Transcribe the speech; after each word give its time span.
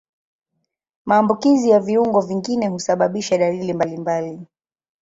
Maambukizi 1.05 1.69
ya 1.69 1.79
viungo 1.79 2.21
vingine 2.21 2.67
husababisha 2.67 3.37
dalili 3.37 3.73
mbalimbali. 3.73 4.41